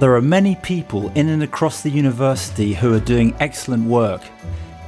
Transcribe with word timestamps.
There 0.00 0.16
are 0.16 0.20
many 0.20 0.56
people 0.56 1.10
in 1.10 1.28
and 1.28 1.44
across 1.44 1.82
the 1.82 1.90
university 1.90 2.74
who 2.74 2.92
are 2.94 3.00
doing 3.00 3.32
excellent 3.38 3.84
work. 3.84 4.22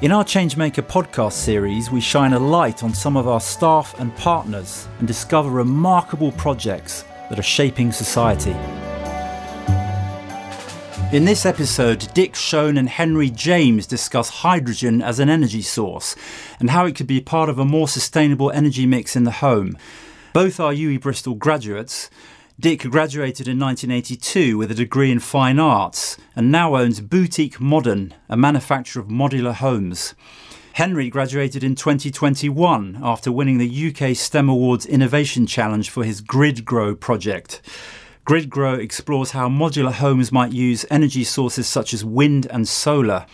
In 0.02 0.10
our 0.10 0.24
Changemaker 0.24 0.84
podcast 0.84 1.34
series, 1.34 1.92
we 1.92 2.00
shine 2.00 2.32
a 2.32 2.40
light 2.40 2.82
on 2.82 2.92
some 2.92 3.16
of 3.16 3.28
our 3.28 3.40
staff 3.40 3.94
and 4.00 4.14
partners 4.16 4.88
and 4.98 5.06
discover 5.06 5.48
remarkable 5.48 6.32
projects 6.32 7.04
that 7.30 7.38
are 7.38 7.42
shaping 7.42 7.92
society. 7.92 8.50
In 11.16 11.24
this 11.24 11.46
episode, 11.46 12.12
Dick 12.12 12.34
Shone 12.34 12.76
and 12.76 12.88
Henry 12.88 13.30
James 13.30 13.86
discuss 13.86 14.28
hydrogen 14.28 15.02
as 15.02 15.20
an 15.20 15.30
energy 15.30 15.62
source 15.62 16.16
and 16.58 16.70
how 16.70 16.84
it 16.84 16.96
could 16.96 17.06
be 17.06 17.20
part 17.20 17.48
of 17.48 17.60
a 17.60 17.64
more 17.64 17.86
sustainable 17.86 18.50
energy 18.50 18.86
mix 18.86 19.14
in 19.14 19.22
the 19.22 19.30
home. 19.30 19.78
Both 20.32 20.58
are 20.58 20.72
UWE 20.72 21.00
Bristol 21.00 21.36
graduates, 21.36 22.10
Dick 22.58 22.84
graduated 22.84 23.46
in 23.46 23.58
1982 23.58 24.56
with 24.56 24.70
a 24.70 24.74
degree 24.74 25.10
in 25.10 25.20
fine 25.20 25.58
arts 25.58 26.16
and 26.34 26.50
now 26.50 26.74
owns 26.74 27.02
Boutique 27.02 27.60
Modern, 27.60 28.14
a 28.30 28.36
manufacturer 28.36 29.02
of 29.02 29.08
modular 29.08 29.52
homes. 29.52 30.14
Henry 30.72 31.10
graduated 31.10 31.62
in 31.62 31.74
2021 31.74 32.98
after 33.02 33.30
winning 33.30 33.58
the 33.58 33.94
UK 33.94 34.16
STEM 34.16 34.48
Awards 34.48 34.86
Innovation 34.86 35.46
Challenge 35.46 35.90
for 35.90 36.02
his 36.02 36.22
GridGrow 36.22 36.98
project. 36.98 37.60
GridGrow 38.24 38.78
explores 38.78 39.32
how 39.32 39.50
modular 39.50 39.92
homes 39.92 40.32
might 40.32 40.52
use 40.52 40.86
energy 40.90 41.24
sources 41.24 41.66
such 41.66 41.92
as 41.92 42.06
wind 42.06 42.46
and 42.46 42.66
solar. 42.66 43.26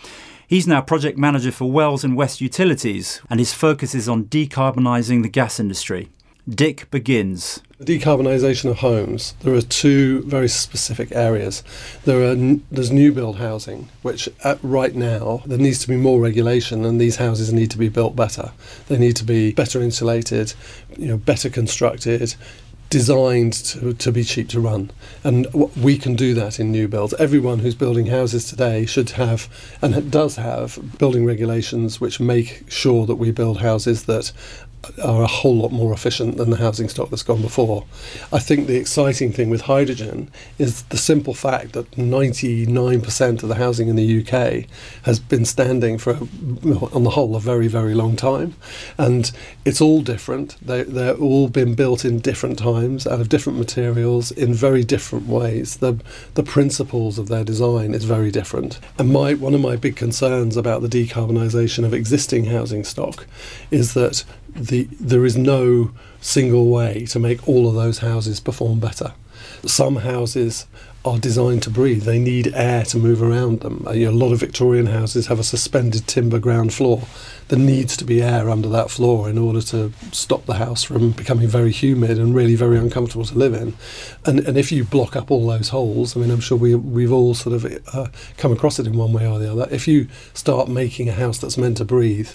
He's 0.49 0.67
now 0.67 0.81
project 0.81 1.17
manager 1.17 1.53
for 1.53 1.71
Wells 1.71 2.03
and 2.03 2.17
West 2.17 2.41
Utilities, 2.41 3.21
and 3.29 3.39
his 3.39 3.53
focus 3.53 3.95
is 3.95 4.09
on 4.09 4.25
decarbonising 4.25 5.23
the 5.23 5.29
gas 5.29 5.61
industry. 5.61 6.09
Dick 6.49 6.91
begins. 6.91 7.61
The 7.77 7.97
decarbonisation 7.97 8.69
of 8.69 8.79
homes, 8.79 9.33
there 9.43 9.53
are 9.53 9.61
two 9.61 10.23
very 10.23 10.49
specific 10.49 11.13
areas. 11.13 11.63
There 12.03 12.21
are 12.21 12.35
there's 12.69 12.91
new 12.91 13.13
build 13.13 13.37
housing, 13.37 13.87
which 14.01 14.27
right 14.61 14.93
now 14.93 15.43
there 15.45 15.57
needs 15.57 15.79
to 15.79 15.87
be 15.87 15.95
more 15.95 16.19
regulation, 16.19 16.83
and 16.83 16.99
these 16.99 17.15
houses 17.15 17.53
need 17.53 17.71
to 17.71 17.77
be 17.77 17.87
built 17.87 18.17
better. 18.17 18.51
They 18.89 18.97
need 18.97 19.15
to 19.17 19.23
be 19.23 19.53
better 19.53 19.81
insulated, 19.81 20.53
you 20.97 21.07
know, 21.07 21.17
better 21.17 21.49
constructed, 21.49 22.35
designed 22.93 23.53
to, 23.53 23.91
to 23.91 24.11
be 24.11 24.23
cheap 24.23 24.47
to 24.49 24.59
run. 24.59 24.91
And 25.23 25.47
we 25.75 25.97
can 25.97 26.15
do 26.15 26.35
that 26.35 26.59
in 26.59 26.71
new 26.71 26.87
builds. 26.87 27.15
Everyone 27.15 27.57
who's 27.57 27.73
building 27.73 28.05
houses 28.05 28.47
today 28.47 28.85
should 28.85 29.09
have, 29.11 29.49
and 29.81 30.11
does 30.11 30.35
have, 30.35 30.77
building 30.99 31.25
regulations 31.25 31.99
which 31.99 32.19
make 32.19 32.69
sure 32.69 33.07
that 33.07 33.15
we 33.15 33.31
build 33.31 33.61
houses 33.61 34.03
that 34.03 34.31
are 35.03 35.23
a 35.23 35.27
whole 35.27 35.55
lot 35.55 35.71
more 35.71 35.93
efficient 35.93 36.37
than 36.37 36.49
the 36.49 36.57
housing 36.57 36.89
stock 36.89 37.09
that's 37.09 37.23
gone 37.23 37.41
before. 37.41 37.85
I 38.31 38.39
think 38.39 38.67
the 38.67 38.77
exciting 38.77 39.31
thing 39.31 39.49
with 39.49 39.61
hydrogen 39.61 40.29
is 40.57 40.83
the 40.83 40.97
simple 40.97 41.33
fact 41.33 41.73
that 41.73 41.91
99% 41.91 43.43
of 43.43 43.49
the 43.49 43.55
housing 43.55 43.87
in 43.87 43.95
the 43.95 44.21
UK 44.21 44.65
has 45.03 45.19
been 45.19 45.45
standing 45.45 45.97
for, 45.97 46.13
on 46.13 47.03
the 47.03 47.11
whole, 47.11 47.35
a 47.35 47.39
very, 47.39 47.67
very 47.67 47.93
long 47.93 48.15
time. 48.15 48.55
And 48.97 49.31
it's 49.65 49.81
all 49.81 50.01
different. 50.01 50.57
They, 50.65 50.83
they're 50.83 51.15
all 51.15 51.47
been 51.47 51.75
built 51.75 52.03
in 52.03 52.19
different 52.19 52.59
times, 52.59 52.82
out 53.07 53.21
of 53.21 53.29
different 53.29 53.59
materials, 53.59 54.31
in 54.31 54.53
very 54.53 54.83
different 54.83 55.27
ways. 55.27 55.77
The, 55.77 55.99
the 56.33 56.43
principles 56.43 57.17
of 57.17 57.27
their 57.27 57.43
design 57.43 57.93
is 57.93 58.03
very 58.03 58.31
different. 58.31 58.79
And 58.97 59.11
my, 59.11 59.33
one 59.33 59.53
of 59.53 59.61
my 59.61 59.75
big 59.75 59.95
concerns 59.95 60.57
about 60.57 60.81
the 60.81 60.87
decarbonisation 60.87 61.85
of 61.85 61.93
existing 61.93 62.45
housing 62.45 62.83
stock 62.83 63.25
is 63.71 63.93
that 63.93 64.23
the, 64.55 64.87
there 64.99 65.25
is 65.25 65.37
no 65.37 65.91
single 66.21 66.67
way 66.67 67.05
to 67.07 67.19
make 67.19 67.47
all 67.47 67.67
of 67.67 67.75
those 67.75 67.99
houses 67.99 68.39
perform 68.39 68.79
better. 68.79 69.13
Some 69.65 69.97
houses 69.97 70.67
are 71.05 71.17
designed 71.17 71.61
to 71.63 71.69
breathe. 71.69 72.03
They 72.03 72.19
need 72.19 72.53
air 72.55 72.83
to 72.85 72.97
move 72.97 73.21
around 73.21 73.59
them. 73.59 73.83
A 73.87 74.07
lot 74.07 74.31
of 74.31 74.39
Victorian 74.39 74.85
houses 74.85 75.27
have 75.27 75.37
a 75.37 75.43
suspended 75.43 76.07
timber 76.07 76.39
ground 76.39 76.73
floor. 76.73 77.03
There 77.49 77.59
needs 77.59 77.97
to 77.97 78.05
be 78.05 78.21
air 78.21 78.49
under 78.49 78.69
that 78.69 78.89
floor 78.89 79.29
in 79.29 79.37
order 79.37 79.61
to 79.63 79.91
stop 80.13 80.45
the 80.45 80.53
house 80.53 80.83
from 80.83 81.11
becoming 81.11 81.49
very 81.49 81.71
humid 81.71 82.17
and 82.17 82.33
really 82.33 82.55
very 82.55 82.77
uncomfortable 82.77 83.25
to 83.25 83.37
live 83.37 83.53
in. 83.53 83.73
And 84.25 84.39
and 84.39 84.57
if 84.57 84.71
you 84.71 84.85
block 84.85 85.17
up 85.17 85.29
all 85.29 85.47
those 85.47 85.69
holes, 85.69 86.15
I 86.15 86.21
mean, 86.21 86.31
I'm 86.31 86.39
sure 86.39 86.57
we 86.57 86.73
we've 86.73 87.11
all 87.11 87.33
sort 87.33 87.55
of 87.55 87.65
uh, 87.93 88.07
come 88.37 88.53
across 88.53 88.79
it 88.79 88.87
in 88.87 88.97
one 88.97 89.11
way 89.11 89.27
or 89.27 89.39
the 89.39 89.51
other. 89.51 89.67
If 89.71 89.87
you 89.89 90.07
start 90.33 90.69
making 90.69 91.09
a 91.09 91.13
house 91.13 91.37
that's 91.37 91.57
meant 91.57 91.77
to 91.77 91.85
breathe 91.85 92.29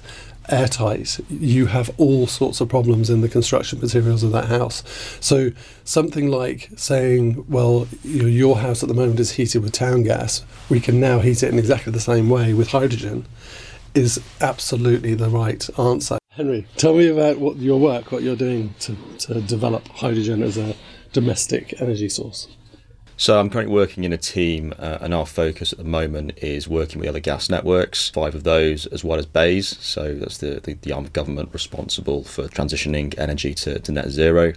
airtight, 0.48 1.20
you 1.28 1.66
have 1.66 1.90
all 1.98 2.26
sorts 2.26 2.60
of 2.60 2.68
problems 2.68 3.10
in 3.10 3.20
the 3.20 3.28
construction 3.28 3.80
materials 3.80 4.22
of 4.22 4.32
that 4.32 4.46
house. 4.46 4.82
So 5.20 5.50
something 5.84 6.28
like 6.28 6.70
saying, 6.76 7.44
well, 7.48 7.86
you 8.02 8.22
know, 8.22 8.28
your 8.28 8.58
house 8.58 8.82
at 8.82 8.88
the 8.88 8.94
moment 8.94 9.20
is 9.20 9.32
heated 9.32 9.62
with 9.62 9.72
town 9.72 10.02
gas, 10.02 10.44
we 10.68 10.80
can 10.80 11.00
now 11.00 11.20
heat 11.20 11.42
it 11.42 11.52
in 11.52 11.58
exactly 11.58 11.92
the 11.92 12.00
same 12.00 12.28
way 12.28 12.54
with 12.54 12.68
hydrogen, 12.68 13.26
is 13.94 14.20
absolutely 14.40 15.14
the 15.14 15.28
right 15.28 15.68
answer. 15.78 16.18
Henry, 16.30 16.66
tell 16.76 16.94
me 16.94 17.08
about 17.08 17.38
what 17.38 17.56
your 17.56 17.80
work, 17.80 18.12
what 18.12 18.22
you're 18.22 18.36
doing 18.36 18.74
to, 18.80 18.96
to 19.18 19.40
develop 19.40 19.88
hydrogen 19.88 20.42
as 20.42 20.56
a 20.56 20.76
domestic 21.12 21.74
energy 21.80 22.08
source. 22.08 22.48
So 23.20 23.40
I'm 23.40 23.50
currently 23.50 23.74
working 23.74 24.04
in 24.04 24.12
a 24.12 24.16
team, 24.16 24.72
uh, 24.78 24.98
and 25.00 25.12
our 25.12 25.26
focus 25.26 25.72
at 25.72 25.78
the 25.78 25.84
moment 25.84 26.38
is 26.38 26.68
working 26.68 27.00
with 27.00 27.08
other 27.08 27.18
gas 27.18 27.50
networks, 27.50 28.08
five 28.10 28.32
of 28.36 28.44
those, 28.44 28.86
as 28.86 29.02
well 29.02 29.18
as 29.18 29.26
BEIS. 29.26 29.76
So 29.80 30.14
that's 30.14 30.38
the, 30.38 30.60
the, 30.62 30.74
the 30.74 30.92
arm 30.92 31.04
of 31.04 31.12
government 31.12 31.48
responsible 31.52 32.22
for 32.22 32.44
transitioning 32.44 33.18
energy 33.18 33.54
to, 33.54 33.80
to 33.80 33.90
net 33.90 34.10
zero. 34.10 34.52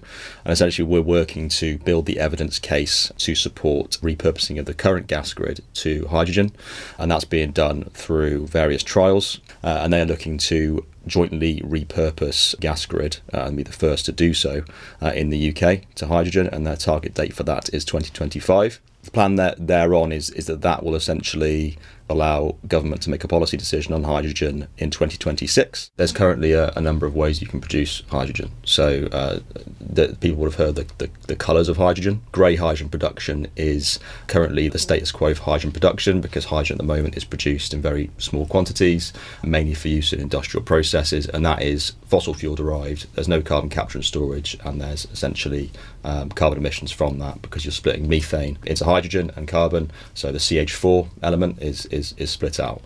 And 0.46 0.54
essentially, 0.54 0.88
we're 0.88 1.02
working 1.02 1.50
to 1.50 1.80
build 1.80 2.06
the 2.06 2.20
evidence 2.20 2.60
case 2.60 3.12
to 3.18 3.34
support 3.34 3.98
repurposing 4.04 4.60
of 4.60 4.68
the 4.68 4.76
current 4.76 5.08
gas 5.08 5.34
grid 5.34 5.62
to 5.74 6.06
hydrogen. 6.10 6.52
And 7.00 7.10
that's 7.10 7.26
being 7.26 7.54
done 7.54 7.86
through 7.96 8.46
various 8.46 8.84
trials. 8.84 9.40
Uh, 9.64 9.80
and 9.82 9.92
they 9.92 10.02
are 10.02 10.06
looking 10.06 10.38
to 10.38 10.86
jointly 11.06 11.62
repurpose 11.62 12.60
gas 12.60 12.86
grid 12.86 13.18
uh, 13.34 13.42
and 13.42 13.58
be 13.58 13.64
the 13.64 13.72
first 13.72 14.06
to 14.06 14.12
do 14.12 14.34
so 14.34 14.64
uh, 15.02 15.12
in 15.14 15.30
the 15.30 15.50
UK 15.50 15.94
to 15.96 16.08
hydrogen, 16.08 16.48
and 16.48 16.66
their 16.66 16.76
target 16.76 17.14
date 17.14 17.34
for 17.34 17.44
that 17.44 17.74
is 17.74 17.86
2025. 17.86 18.80
The 19.04 19.12
plan 19.12 19.36
that 19.36 19.68
they're 19.68 19.94
on 19.94 20.12
is 20.12 20.30
is 20.32 20.46
that 20.48 20.62
that 20.62 20.84
will 20.84 20.96
essentially 20.96 21.78
allow 22.12 22.56
government 22.68 23.02
to 23.02 23.10
make 23.10 23.24
a 23.24 23.28
policy 23.28 23.58
decision 23.58 23.94
on 23.94 24.04
hydrogen 24.04 24.68
in 24.78 24.92
2026. 24.92 25.92
There's 25.96 26.12
currently 26.12 26.52
a, 26.52 26.72
a 26.76 26.82
number 26.82 27.06
of 27.06 27.16
ways 27.16 27.42
you 27.42 27.48
can 27.48 27.62
produce 27.62 28.04
hydrogen. 28.10 28.52
So 28.64 29.08
uh, 29.12 29.40
the, 29.80 30.16
people 30.20 30.40
would 30.40 30.54
have 30.54 30.56
heard 30.56 30.76
the, 30.76 30.88
the, 30.98 31.10
the 31.28 31.36
colours 31.36 31.70
of 31.70 31.78
hydrogen. 31.78 32.22
Grey 32.32 32.58
hydrogen 32.58 32.90
production 32.90 33.48
is 33.56 34.00
currently 34.28 34.68
the 34.68 34.78
status 34.78 35.12
quo 35.12 35.30
of 35.30 35.40
hydrogen 35.40 35.72
production 35.72 36.22
because 36.22 36.46
hydrogen 36.46 36.76
at 36.76 36.78
the 36.80 36.84
moment 36.94 37.18
is 37.18 37.24
produced 37.24 37.74
in 37.74 37.82
very 37.82 38.12
small 38.18 38.46
quantities, 38.46 39.14
mainly 39.44 39.74
for 39.74 39.88
use 39.88 40.14
in 40.14 40.20
industrial 40.20 40.64
processes, 40.64 41.28
and 41.28 41.46
that 41.46 41.62
is 41.62 41.94
fossil 42.08 42.34
fuel 42.34 42.56
derived. 42.56 43.08
There's 43.16 43.30
no 43.30 43.42
carbon 43.42 43.70
capture 43.70 43.98
and 43.98 44.06
storage, 44.06 44.58
and 44.66 44.82
there's 44.82 45.06
essentially 45.14 45.72
um, 46.04 46.30
carbon 46.30 46.60
emissions 46.60 46.92
from 46.92 47.20
that 47.20 47.42
because 47.42 47.64
you're 47.64 47.72
splitting 47.72 48.10
methane 48.10 48.58
into 48.66 48.84
hydrogen 48.92 49.32
and 49.36 49.48
carbon. 49.48 49.92
So 50.14 50.32
the 50.32 50.38
CH4 50.38 51.08
element 51.22 51.62
is, 51.62 51.86
is 51.88 52.14
is, 52.18 52.30
split 52.30 52.60
out. 52.60 52.82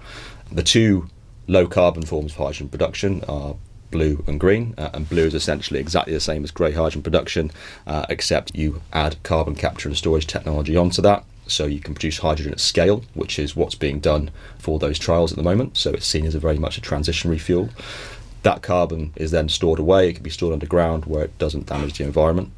The 0.51 0.63
two 0.63 1.09
low 1.47 1.67
carbon 1.67 2.05
forms 2.05 2.31
of 2.31 2.38
hydrogen 2.38 2.69
production 2.69 3.23
are 3.27 3.55
blue 3.91 4.23
and 4.27 4.39
green, 4.39 4.73
uh, 4.77 4.89
and 4.93 5.07
blue 5.09 5.25
is 5.25 5.33
essentially 5.33 5.79
exactly 5.79 6.13
the 6.13 6.19
same 6.19 6.43
as 6.43 6.51
grey 6.51 6.73
hydrogen 6.73 7.01
production, 7.01 7.51
uh, 7.88 8.05
except 8.09 8.55
you 8.55 8.81
add 8.93 9.21
carbon 9.23 9.55
capture 9.55 9.89
and 9.89 9.97
storage 9.97 10.27
technology 10.27 10.75
onto 10.75 11.01
that. 11.01 11.23
So 11.47 11.66
you 11.66 11.79
can 11.79 11.93
produce 11.93 12.19
hydrogen 12.19 12.53
at 12.53 12.59
scale, 12.59 13.03
which 13.13 13.37
is 13.37 13.55
what's 13.55 13.75
being 13.75 13.99
done 13.99 14.31
for 14.57 14.79
those 14.79 14.99
trials 14.99 15.31
at 15.31 15.37
the 15.37 15.43
moment. 15.43 15.77
So 15.77 15.91
it's 15.91 16.07
seen 16.07 16.25
as 16.25 16.35
a 16.35 16.39
very 16.39 16.57
much 16.57 16.77
a 16.77 16.81
transitionary 16.81 17.39
fuel. 17.39 17.69
That 18.43 18.61
carbon 18.61 19.13
is 19.16 19.31
then 19.31 19.49
stored 19.49 19.79
away. 19.79 20.09
It 20.09 20.13
can 20.13 20.23
be 20.23 20.29
stored 20.29 20.53
underground 20.53 21.05
where 21.05 21.23
it 21.23 21.37
doesn't 21.37 21.67
damage 21.67 21.97
the 21.97 22.03
environment. 22.03 22.51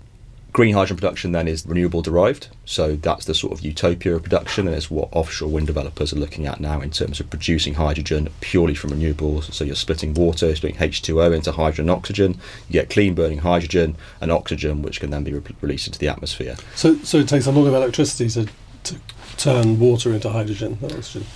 Green 0.58 0.74
hydrogen 0.74 0.98
production 0.98 1.34
then 1.34 1.48
is 1.48 1.68
renewable 1.68 2.02
derived, 2.02 2.48
so 2.66 2.96
that's 2.96 3.26
the 3.26 3.36
sort 3.36 3.54
of 3.54 3.62
utopia 3.64 4.16
of 4.16 4.24
production, 4.24 4.66
and 4.66 4.76
it's 4.76 4.90
what 4.90 5.08
offshore 5.12 5.50
wind 5.50 5.68
developers 5.68 6.12
are 6.12 6.16
looking 6.16 6.48
at 6.48 6.60
now 6.60 6.82
in 6.82 6.90
terms 6.90 7.20
of 7.20 7.30
producing 7.30 7.76
hydrogen 7.76 8.28
purely 8.42 8.74
from 8.74 8.90
renewables. 8.90 9.54
So 9.54 9.64
you're 9.64 9.76
splitting 9.76 10.16
water, 10.16 10.56
splitting 10.56 10.80
H2O 10.80 11.36
into 11.36 11.52
hydrogen 11.52 11.84
and 11.84 11.92
oxygen. 11.92 12.40
You 12.70 12.74
get 12.74 12.90
clean 12.90 13.14
burning 13.14 13.38
hydrogen 13.38 13.98
and 14.20 14.32
oxygen, 14.32 14.82
which 14.82 15.00
can 15.00 15.12
then 15.12 15.24
be 15.24 15.32
re- 15.32 15.56
released 15.62 15.86
into 15.86 16.00
the 16.00 16.08
atmosphere. 16.08 16.56
So, 16.74 16.96
so 17.04 17.20
it 17.20 17.30
takes 17.30 17.46
a 17.46 17.52
lot 17.52 17.68
of 17.68 17.76
electricity 17.76 18.28
to, 18.30 18.52
to 18.86 19.00
turn 19.38 19.80
water 19.80 20.14
into 20.14 20.30
hydrogen. 20.30 20.78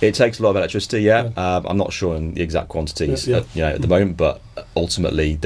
It 0.00 0.14
takes 0.14 0.38
a 0.38 0.42
lot 0.42 0.50
of 0.50 0.56
electricity. 0.56 1.02
Yeah, 1.02 1.30
yeah. 1.36 1.56
Um, 1.56 1.66
I'm 1.66 1.76
not 1.76 1.92
sure 1.92 2.14
on 2.14 2.34
the 2.34 2.42
exact 2.42 2.68
quantities, 2.68 3.26
yeah, 3.26 3.38
yeah. 3.38 3.44
you 3.54 3.60
know, 3.62 3.74
at 3.74 3.80
the 3.80 3.88
moment, 3.88 4.16
but 4.16 4.40
ultimately, 4.76 5.38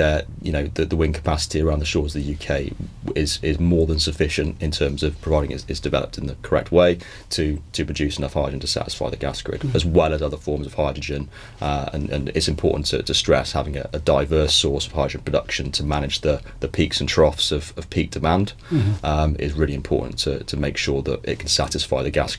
you 0.42 0.52
know, 0.52 0.66
the, 0.74 0.84
the 0.84 0.96
wind 0.96 1.14
capacity 1.14 1.60
around 1.60 1.78
the 1.78 1.84
shores 1.84 2.14
of 2.14 2.24
the 2.24 2.34
UK 2.34 2.72
is 3.14 3.38
is 3.42 3.60
more 3.60 3.86
than 3.86 3.98
sufficient 3.98 4.60
in 4.60 4.70
terms 4.70 5.02
of 5.02 5.20
providing 5.20 5.52
it's, 5.52 5.64
it's 5.68 5.80
developed 5.80 6.18
in 6.18 6.26
the 6.26 6.34
correct 6.42 6.72
way 6.72 6.98
to 7.30 7.62
to 7.72 7.84
produce 7.84 8.18
enough 8.18 8.34
hydrogen 8.34 8.60
to 8.60 8.66
satisfy 8.66 9.08
the 9.08 9.16
gas 9.16 9.42
grid, 9.42 9.60
mm-hmm. 9.60 9.76
as 9.76 9.84
well 9.84 10.12
as 10.12 10.22
other 10.22 10.36
forms 10.36 10.66
of 10.66 10.74
hydrogen. 10.74 11.28
Uh, 11.60 11.88
and, 11.92 12.10
and 12.10 12.28
it's 12.30 12.48
important 12.48 12.86
to, 12.86 13.02
to 13.02 13.14
stress 13.14 13.52
having 13.52 13.76
a, 13.76 13.88
a, 13.92 13.98
diverse 13.98 14.54
source 14.54 14.86
of 14.86 14.92
hydrogen 14.92 15.20
production 15.22 15.72
to 15.72 15.82
manage 15.82 16.20
the, 16.20 16.40
the 16.60 16.68
peaks 16.68 17.00
and 17.00 17.08
troughs 17.08 17.50
of, 17.50 17.72
of 17.76 17.88
peak 17.90 18.10
demand 18.10 18.52
mm-hmm. 18.70 19.04
um, 19.04 19.36
is 19.38 19.52
really 19.52 19.74
important 19.74 20.18
to, 20.18 20.44
to 20.44 20.56
make 20.56 20.76
sure 20.76 21.02
that 21.02 21.24
it 21.24 21.38
can 21.38 21.48
satisfy 21.48 22.02
the 22.02 22.10
gas 22.10 22.26
gas 22.26 22.36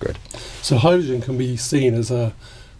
So 0.61 0.77
hydrogen 0.77 1.21
can 1.21 1.37
be 1.37 1.57
seen 1.57 1.93
as 1.93 2.11
a, 2.11 2.33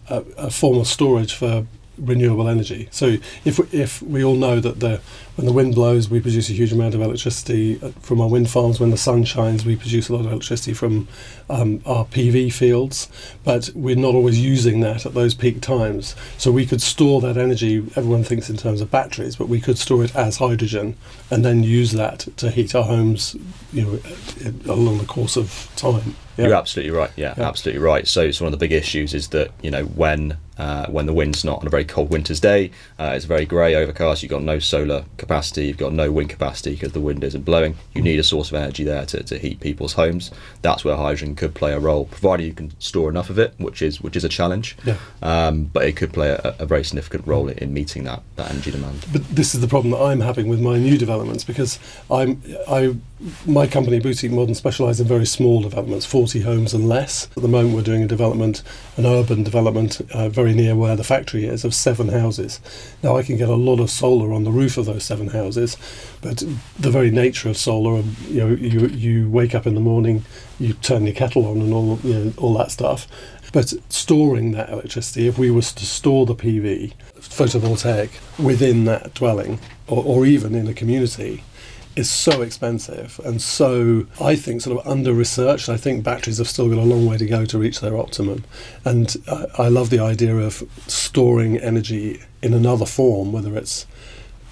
a, 0.08 0.22
a 0.36 0.50
form 0.50 0.78
of 0.78 0.86
storage 0.86 1.34
for 1.34 1.66
renewable 1.98 2.48
energy. 2.48 2.88
So 2.90 3.16
if 3.44 3.74
if 3.74 4.02
we 4.02 4.24
all 4.24 4.36
know 4.36 4.60
that 4.60 4.80
the 4.80 5.00
when 5.38 5.46
the 5.46 5.52
wind 5.52 5.76
blows, 5.76 6.10
we 6.10 6.18
produce 6.18 6.50
a 6.50 6.52
huge 6.52 6.72
amount 6.72 6.96
of 6.96 7.00
electricity 7.00 7.78
uh, 7.80 7.92
from 8.00 8.20
our 8.20 8.28
wind 8.28 8.50
farms. 8.50 8.80
When 8.80 8.90
the 8.90 8.96
sun 8.96 9.22
shines, 9.22 9.64
we 9.64 9.76
produce 9.76 10.08
a 10.08 10.12
lot 10.12 10.24
of 10.24 10.32
electricity 10.32 10.74
from 10.74 11.06
um, 11.48 11.80
our 11.86 12.04
PV 12.06 12.52
fields. 12.52 13.08
But 13.44 13.70
we're 13.72 13.94
not 13.94 14.16
always 14.16 14.40
using 14.40 14.80
that 14.80 15.06
at 15.06 15.14
those 15.14 15.34
peak 15.34 15.60
times. 15.60 16.16
So 16.38 16.50
we 16.50 16.66
could 16.66 16.82
store 16.82 17.20
that 17.20 17.36
energy. 17.36 17.76
Everyone 17.94 18.24
thinks 18.24 18.50
in 18.50 18.56
terms 18.56 18.80
of 18.80 18.90
batteries, 18.90 19.36
but 19.36 19.48
we 19.48 19.60
could 19.60 19.78
store 19.78 20.02
it 20.02 20.16
as 20.16 20.38
hydrogen 20.38 20.96
and 21.30 21.44
then 21.44 21.62
use 21.62 21.92
that 21.92 22.26
to 22.38 22.50
heat 22.50 22.74
our 22.74 22.82
homes, 22.82 23.36
you 23.72 23.82
know, 23.82 24.72
along 24.72 24.98
the 24.98 25.06
course 25.06 25.36
of 25.36 25.70
time. 25.76 26.16
Yeah. 26.36 26.46
You're 26.46 26.54
absolutely 26.56 26.90
right. 26.90 27.10
Yeah, 27.14 27.34
yeah, 27.38 27.46
absolutely 27.46 27.80
right. 27.80 28.08
So, 28.08 28.32
so 28.32 28.44
one 28.44 28.52
of 28.52 28.58
the 28.58 28.64
big 28.64 28.72
issues 28.72 29.14
is 29.14 29.28
that 29.28 29.52
you 29.62 29.70
know 29.70 29.84
when 29.84 30.36
uh, 30.58 30.86
when 30.86 31.06
the 31.06 31.12
wind's 31.12 31.44
not 31.44 31.60
on 31.60 31.66
a 31.66 31.70
very 31.70 31.84
cold 31.84 32.10
winter's 32.10 32.40
day, 32.40 32.70
uh, 32.98 33.12
it's 33.14 33.24
very 33.24 33.46
grey, 33.46 33.74
overcast. 33.74 34.22
You've 34.22 34.30
got 34.30 34.42
no 34.42 34.58
solar 34.58 35.04
capacity, 35.16 35.66
you've 35.66 35.78
got 35.78 35.92
no 35.92 36.10
wind 36.10 36.30
capacity 36.30 36.72
because 36.72 36.92
the 36.92 37.00
wind 37.00 37.24
isn't 37.24 37.44
blowing. 37.44 37.76
You 37.94 38.02
need 38.02 38.18
a 38.18 38.24
source 38.24 38.50
of 38.50 38.56
energy 38.56 38.84
there 38.84 39.06
to, 39.06 39.22
to 39.22 39.38
heat 39.38 39.60
people's 39.60 39.94
homes. 39.94 40.30
That's 40.62 40.84
where 40.84 40.96
hydrogen 40.96 41.36
could 41.36 41.54
play 41.54 41.72
a 41.72 41.78
role, 41.78 42.06
provided 42.06 42.44
you 42.44 42.52
can 42.52 42.78
store 42.80 43.08
enough 43.08 43.30
of 43.30 43.38
it, 43.38 43.54
which 43.58 43.82
is 43.82 44.00
which 44.00 44.16
is 44.16 44.24
a 44.24 44.28
challenge. 44.28 44.76
Yeah. 44.84 44.96
Um, 45.22 45.64
but 45.64 45.84
it 45.84 45.96
could 45.96 46.12
play 46.12 46.30
a, 46.30 46.56
a, 46.58 46.66
very 46.66 46.84
significant 46.84 47.26
role 47.26 47.48
in 47.48 47.72
meeting 47.72 48.04
that, 48.04 48.22
that 48.36 48.50
energy 48.50 48.70
demand. 48.70 49.06
But 49.12 49.24
this 49.28 49.54
is 49.54 49.60
the 49.60 49.68
problem 49.68 49.92
that 49.92 50.02
I'm 50.02 50.20
having 50.20 50.48
with 50.48 50.60
my 50.60 50.78
new 50.78 50.98
developments 50.98 51.44
because 51.44 51.78
I'm 52.10 52.42
I 52.68 52.96
my 53.46 53.66
company 53.66 53.98
Boutique 53.98 54.30
Modern 54.30 54.54
specialise 54.54 55.00
in 55.00 55.06
very 55.06 55.26
small 55.26 55.60
developments, 55.62 56.06
40 56.06 56.42
homes 56.42 56.72
and 56.72 56.88
less. 56.88 57.28
At 57.36 57.42
the 57.42 57.48
moment, 57.48 57.74
we're 57.74 57.82
doing 57.82 58.02
a 58.02 58.06
development, 58.06 58.62
an 58.96 59.06
urban 59.06 59.42
development, 59.42 60.00
uh, 60.12 60.28
very 60.28 60.47
near 60.54 60.74
where 60.74 60.96
the 60.96 61.04
factory 61.04 61.44
is, 61.44 61.64
of 61.64 61.74
seven 61.74 62.08
houses. 62.08 62.60
Now, 63.02 63.16
I 63.16 63.22
can 63.22 63.36
get 63.36 63.48
a 63.48 63.54
lot 63.54 63.80
of 63.80 63.90
solar 63.90 64.32
on 64.32 64.44
the 64.44 64.50
roof 64.50 64.76
of 64.76 64.86
those 64.86 65.04
seven 65.04 65.28
houses, 65.28 65.76
but 66.20 66.42
the 66.78 66.90
very 66.90 67.10
nature 67.10 67.48
of 67.48 67.56
solar, 67.56 68.00
um, 68.00 68.16
you 68.28 68.40
know, 68.40 68.48
you 68.48 68.86
you 68.88 69.30
wake 69.30 69.54
up 69.54 69.66
in 69.66 69.74
the 69.74 69.80
morning, 69.80 70.24
you 70.58 70.74
turn 70.74 71.04
your 71.04 71.14
kettle 71.14 71.46
on, 71.46 71.60
and 71.60 71.72
all 71.72 71.98
you 72.02 72.14
know, 72.14 72.32
all 72.36 72.56
that 72.58 72.70
stuff. 72.70 73.06
But 73.52 73.72
storing 73.88 74.52
that 74.52 74.68
electricity, 74.68 75.26
if 75.26 75.38
we 75.38 75.50
was 75.50 75.72
to 75.72 75.86
store 75.86 76.26
the 76.26 76.34
PV 76.34 76.92
photovoltaic 77.16 78.10
within 78.38 78.84
that 78.84 79.14
dwelling, 79.14 79.58
or, 79.86 80.04
or 80.04 80.26
even 80.26 80.54
in 80.54 80.68
a 80.68 80.74
community, 80.74 81.44
is 81.98 82.08
so 82.08 82.42
expensive 82.42 83.20
and 83.24 83.42
so, 83.42 84.06
I 84.20 84.36
think, 84.36 84.62
sort 84.62 84.78
of 84.78 84.86
under 84.86 85.12
researched. 85.12 85.68
I 85.68 85.76
think 85.76 86.04
batteries 86.04 86.38
have 86.38 86.48
still 86.48 86.68
got 86.68 86.78
a 86.78 86.82
long 86.82 87.06
way 87.06 87.18
to 87.18 87.26
go 87.26 87.44
to 87.44 87.58
reach 87.58 87.80
their 87.80 87.96
optimum. 87.96 88.44
And 88.84 89.16
I, 89.26 89.46
I 89.58 89.68
love 89.68 89.90
the 89.90 89.98
idea 89.98 90.36
of 90.36 90.62
storing 90.86 91.58
energy 91.58 92.22
in 92.40 92.54
another 92.54 92.86
form, 92.86 93.32
whether 93.32 93.56
it's 93.56 93.84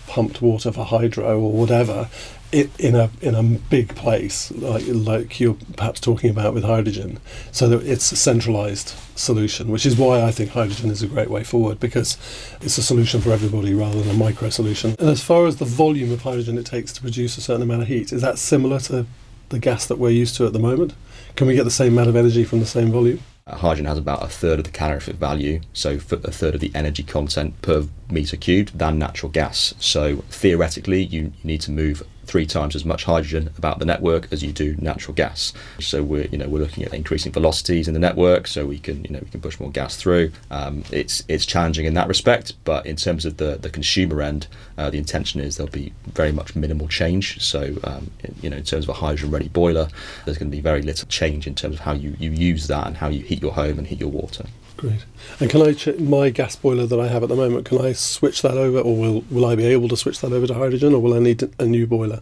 pumped 0.06 0.42
water 0.42 0.72
for 0.72 0.84
hydro 0.84 1.38
or 1.38 1.52
whatever, 1.52 2.08
it, 2.52 2.70
in 2.78 2.94
a 2.94 3.10
in 3.20 3.34
a 3.34 3.42
big 3.42 3.94
place 3.96 4.52
like 4.52 4.84
like 4.86 5.40
you're 5.40 5.56
perhaps 5.76 6.00
talking 6.00 6.30
about 6.30 6.54
with 6.54 6.64
hydrogen, 6.64 7.18
so 7.52 7.68
that 7.68 7.84
it's 7.84 8.12
a 8.12 8.16
centralised 8.16 8.94
solution, 9.16 9.68
which 9.68 9.84
is 9.84 9.96
why 9.96 10.22
I 10.22 10.30
think 10.30 10.50
hydrogen 10.50 10.90
is 10.90 11.02
a 11.02 11.06
great 11.06 11.30
way 11.30 11.42
forward 11.42 11.80
because 11.80 12.16
it's 12.60 12.78
a 12.78 12.82
solution 12.82 13.20
for 13.20 13.32
everybody 13.32 13.74
rather 13.74 14.00
than 14.00 14.14
a 14.14 14.18
micro 14.18 14.50
solution. 14.50 14.94
And 14.98 15.08
as 15.08 15.22
far 15.22 15.46
as 15.46 15.56
the 15.56 15.64
volume 15.64 16.12
of 16.12 16.22
hydrogen 16.22 16.58
it 16.58 16.66
takes 16.66 16.92
to 16.94 17.00
produce 17.00 17.36
a 17.36 17.40
certain 17.40 17.62
amount 17.62 17.82
of 17.82 17.88
heat, 17.88 18.12
is 18.12 18.22
that 18.22 18.38
similar 18.38 18.78
to 18.80 19.06
the 19.48 19.58
gas 19.58 19.86
that 19.86 19.98
we're 19.98 20.10
used 20.10 20.36
to 20.36 20.46
at 20.46 20.52
the 20.52 20.58
moment? 20.58 20.94
Can 21.34 21.46
we 21.46 21.54
get 21.54 21.64
the 21.64 21.70
same 21.70 21.92
amount 21.92 22.08
of 22.08 22.16
energy 22.16 22.44
from 22.44 22.60
the 22.60 22.66
same 22.66 22.90
volume? 22.90 23.20
Hydrogen 23.48 23.86
has 23.86 23.98
about 23.98 24.24
a 24.24 24.28
third 24.28 24.58
of 24.58 24.64
the 24.64 24.72
calorific 24.72 25.16
value, 25.16 25.60
so 25.72 25.90
a 25.92 25.98
third 25.98 26.56
of 26.56 26.60
the 26.60 26.72
energy 26.74 27.04
content 27.04 27.62
per 27.62 27.86
meter 28.10 28.36
cubed 28.36 28.76
than 28.76 28.98
natural 28.98 29.30
gas. 29.30 29.72
So 29.78 30.16
theoretically, 30.30 31.04
you 31.04 31.32
need 31.44 31.60
to 31.60 31.70
move 31.70 32.02
three 32.26 32.46
times 32.46 32.74
as 32.74 32.84
much 32.84 33.04
hydrogen 33.04 33.50
about 33.56 33.78
the 33.78 33.84
network 33.84 34.28
as 34.32 34.42
you 34.42 34.52
do 34.52 34.76
natural 34.78 35.14
gas. 35.14 35.52
So 35.80 36.02
we're 36.02 36.26
you 36.26 36.38
know 36.38 36.48
we're 36.48 36.60
looking 36.60 36.84
at 36.84 36.92
increasing 36.92 37.32
velocities 37.32 37.88
in 37.88 37.94
the 37.94 38.00
network, 38.00 38.46
so 38.46 38.66
we 38.66 38.78
can 38.78 39.04
you 39.04 39.10
know 39.10 39.20
we 39.22 39.30
can 39.30 39.40
push 39.40 39.58
more 39.60 39.70
gas 39.70 39.96
through. 39.96 40.32
Um, 40.50 40.84
it's 40.90 41.22
it's 41.28 41.46
challenging 41.46 41.86
in 41.86 41.94
that 41.94 42.08
respect, 42.08 42.52
but 42.64 42.86
in 42.86 42.96
terms 42.96 43.24
of 43.24 43.36
the 43.36 43.56
the 43.56 43.70
consumer 43.70 44.22
end, 44.22 44.46
uh, 44.78 44.90
the 44.90 44.98
intention 44.98 45.40
is 45.40 45.56
there'll 45.56 45.72
be 45.72 45.92
very 46.06 46.32
much 46.32 46.54
minimal 46.54 46.88
change. 46.88 47.40
So 47.40 47.76
um, 47.84 48.10
you 48.42 48.50
know 48.50 48.56
in 48.56 48.64
terms 48.64 48.84
of 48.84 48.90
a 48.90 48.94
hydrogen 48.94 49.30
ready 49.30 49.48
boiler, 49.48 49.88
there's 50.24 50.38
going 50.38 50.50
to 50.50 50.56
be 50.56 50.62
very 50.62 50.82
little 50.82 51.08
change 51.08 51.46
in 51.46 51.54
terms 51.54 51.76
of 51.76 51.80
how 51.80 51.92
you, 51.92 52.16
you 52.18 52.30
use 52.30 52.66
that 52.68 52.86
and 52.86 52.96
how 52.96 53.08
you 53.08 53.22
heat 53.22 53.42
your 53.42 53.52
home 53.52 53.78
and 53.78 53.86
heat 53.86 54.00
your 54.00 54.10
water. 54.10 54.46
Great. 54.76 55.04
And 55.40 55.48
can 55.48 55.62
I 55.62 55.72
ch- 55.72 55.98
my 55.98 56.28
gas 56.28 56.54
boiler 56.54 56.86
that 56.86 57.00
I 57.00 57.08
have 57.08 57.22
at 57.22 57.30
the 57.30 57.36
moment? 57.36 57.64
Can 57.64 57.80
I 57.80 57.92
switch 57.92 58.42
that 58.42 58.58
over, 58.58 58.78
or 58.78 58.94
will 58.96 59.24
will 59.30 59.46
I 59.46 59.54
be 59.54 59.64
able 59.64 59.88
to 59.88 59.96
switch 59.96 60.20
that 60.20 60.32
over 60.32 60.46
to 60.46 60.54
hydrogen, 60.54 60.92
or 60.92 61.00
will 61.00 61.14
I 61.14 61.18
need 61.18 61.48
a 61.58 61.64
new 61.64 61.86
boiler? 61.86 62.20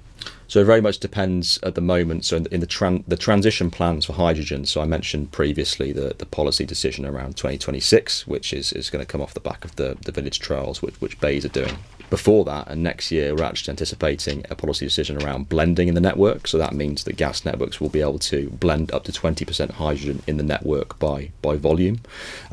So 0.55 0.61
it 0.61 0.67
very 0.67 0.81
much 0.81 1.01
depends 1.01 1.59
at 1.65 1.75
the 1.75 1.81
moment. 1.81 2.25
So 2.25 2.37
in 2.37 2.45
the, 2.45 2.55
in 2.55 2.61
the, 2.61 2.69
tran- 2.69 3.03
the 3.09 3.17
transition 3.17 3.73
plans 3.73 4.05
for 4.05 4.13
hydrogen. 4.13 4.67
So 4.67 4.81
I 4.81 4.85
mentioned 4.85 5.33
previously 5.33 5.91
the, 5.91 6.15
the 6.17 6.27
policy 6.27 6.65
decision 6.65 7.05
around 7.05 7.37
2026, 7.37 8.29
which 8.29 8.53
is, 8.53 8.73
is 8.73 8.89
going 8.89 9.05
to 9.05 9.11
come 9.11 9.21
off 9.21 9.35
the 9.35 9.41
back 9.41 9.65
of 9.65 9.75
the, 9.75 9.97
the 10.03 10.13
village 10.13 10.39
trials, 10.39 10.81
which, 10.81 10.95
which 11.01 11.19
BEIS 11.19 11.45
are 11.45 11.49
doing 11.49 11.77
before 12.15 12.45
that, 12.45 12.69
and 12.69 12.81
next 12.81 13.11
year, 13.11 13.35
we're 13.35 13.43
actually 13.43 13.73
anticipating 13.73 14.45
a 14.49 14.55
policy 14.55 14.87
decision 14.87 15.21
around 15.21 15.49
blending 15.49 15.89
in 15.89 15.95
the 15.95 16.01
network. 16.01 16.47
So 16.47 16.59
that 16.59 16.73
means 16.73 17.03
that 17.03 17.17
gas 17.17 17.45
networks 17.45 17.81
will 17.81 17.89
be 17.89 18.01
able 18.01 18.21
to 18.21 18.51
blend 18.51 18.93
up 18.93 19.03
to 19.05 19.13
20% 19.13 19.71
hydrogen 19.73 20.23
in 20.29 20.37
the 20.37 20.45
network 20.45 20.97
by, 21.01 21.33
by 21.43 21.57
volume. 21.57 21.99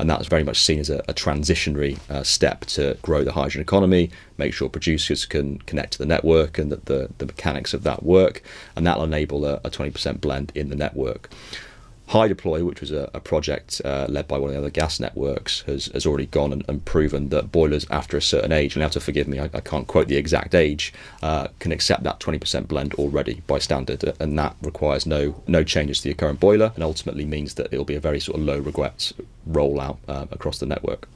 And 0.00 0.10
that's 0.10 0.26
very 0.26 0.42
much 0.42 0.60
seen 0.60 0.80
as 0.80 0.90
a, 0.90 0.98
a 1.06 1.14
transitionary 1.14 1.98
uh, 2.10 2.24
step 2.24 2.62
to 2.76 2.98
grow 3.02 3.22
the 3.22 3.32
hydrogen 3.32 3.60
economy, 3.60 4.10
make 4.42 4.54
sure 4.54 4.68
producers 4.68 5.24
can 5.24 5.58
connect 5.60 5.92
to 5.92 5.98
the 5.98 6.06
network 6.06 6.58
and 6.58 6.70
that 6.72 6.86
the, 6.86 7.10
the 7.18 7.26
mechanics 7.26 7.72
of 7.74 7.84
that 7.84 8.02
work. 8.02 8.42
And 8.76 8.86
that'll 8.86 9.04
enable 9.04 9.44
a, 9.44 9.54
a 9.64 9.70
20% 9.70 10.20
blend 10.20 10.52
in 10.54 10.68
the 10.68 10.76
network. 10.76 11.30
High 12.08 12.28
HyDeploy, 12.28 12.66
which 12.66 12.80
was 12.80 12.90
a, 12.90 13.08
a 13.14 13.20
project 13.20 13.80
uh, 13.84 14.06
led 14.08 14.28
by 14.28 14.36
one 14.36 14.50
of 14.50 14.54
the 14.54 14.58
other 14.58 14.70
gas 14.70 15.00
networks, 15.00 15.62
has, 15.62 15.86
has 15.94 16.04
already 16.04 16.26
gone 16.26 16.52
and, 16.52 16.64
and, 16.68 16.84
proven 16.84 17.30
that 17.30 17.50
boilers 17.52 17.86
after 17.90 18.18
a 18.18 18.20
certain 18.20 18.52
age, 18.52 18.74
and 18.74 18.82
have 18.82 18.92
to 18.92 19.00
forgive 19.00 19.26
me, 19.28 19.38
I, 19.38 19.44
I 19.54 19.60
can't 19.60 19.86
quote 19.86 20.08
the 20.08 20.16
exact 20.16 20.54
age, 20.54 20.92
uh, 21.22 21.48
can 21.58 21.72
accept 21.72 22.02
that 22.02 22.20
20% 22.20 22.68
blend 22.68 22.92
already 22.94 23.40
by 23.46 23.58
standard, 23.60 24.04
and 24.20 24.38
that 24.38 24.56
requires 24.60 25.06
no 25.06 25.42
no 25.46 25.64
changes 25.64 26.00
to 26.00 26.08
your 26.08 26.16
current 26.16 26.38
boiler, 26.38 26.72
and 26.74 26.84
ultimately 26.84 27.24
means 27.24 27.54
that 27.54 27.72
it'll 27.72 27.92
be 27.94 27.94
a 27.94 28.00
very 28.08 28.20
sort 28.20 28.38
of 28.38 28.44
low 28.44 28.58
regrets 28.58 29.14
rollout 29.48 29.96
uh, 30.06 30.26
across 30.32 30.58
the 30.58 30.66
network. 30.66 31.08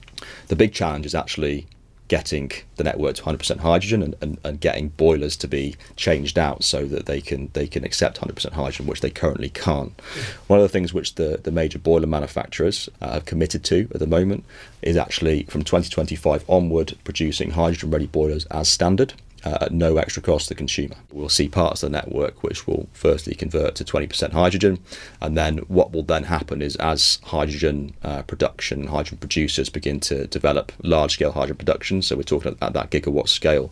The 0.48 0.56
big 0.56 0.72
challenge 0.72 1.04
is 1.04 1.14
actually 1.14 1.66
getting 2.08 2.50
the 2.76 2.84
network 2.84 3.16
to 3.16 3.22
100% 3.22 3.58
hydrogen 3.58 4.02
and, 4.02 4.14
and, 4.20 4.38
and, 4.44 4.60
getting 4.60 4.88
boilers 4.90 5.36
to 5.36 5.48
be 5.48 5.74
changed 5.96 6.38
out 6.38 6.62
so 6.62 6.84
that 6.86 7.06
they 7.06 7.20
can 7.20 7.50
they 7.52 7.66
can 7.66 7.84
accept 7.84 8.20
100% 8.20 8.52
hydrogen, 8.52 8.86
which 8.86 9.00
they 9.00 9.10
currently 9.10 9.48
can't. 9.48 10.00
One 10.46 10.58
of 10.58 10.62
the 10.62 10.68
things 10.68 10.94
which 10.94 11.16
the, 11.16 11.40
the 11.42 11.50
major 11.50 11.78
boiler 11.78 12.06
manufacturers 12.06 12.88
uh, 13.00 13.14
have 13.14 13.24
committed 13.24 13.64
to 13.64 13.88
at 13.92 14.00
the 14.00 14.06
moment 14.06 14.44
is 14.82 14.96
actually 14.96 15.44
from 15.44 15.62
2025 15.62 16.44
onward 16.48 16.96
producing 17.04 17.50
hydrogen 17.50 17.90
ready 17.90 18.06
boilers 18.06 18.44
as 18.46 18.68
standard 18.68 19.14
uh, 19.46 19.58
at 19.60 19.72
no 19.72 19.96
extra 19.96 20.20
cost 20.20 20.48
to 20.48 20.54
the 20.54 20.58
consumer. 20.58 20.96
We'll 21.12 21.28
see 21.28 21.48
parts 21.48 21.84
of 21.84 21.92
the 21.92 21.96
network 21.96 22.42
which 22.42 22.66
will 22.66 22.88
firstly 22.92 23.34
convert 23.36 23.76
to 23.76 23.84
20% 23.84 24.32
hydrogen, 24.32 24.80
and 25.20 25.36
then 25.36 25.58
what 25.68 25.92
will 25.92 26.02
then 26.02 26.24
happen 26.24 26.60
is 26.60 26.74
as 26.76 27.20
hydrogen 27.26 27.94
uh, 28.02 28.22
production, 28.22 28.88
hydrogen 28.88 29.18
producers 29.18 29.68
begin 29.68 30.00
to 30.00 30.26
develop 30.26 30.72
large 30.82 31.12
scale 31.12 31.30
hydrogen 31.30 31.58
production, 31.58 32.02
so 32.02 32.16
we're 32.16 32.24
talking 32.24 32.58
at 32.60 32.72
that 32.72 32.90
gigawatt 32.90 33.28
scale, 33.28 33.70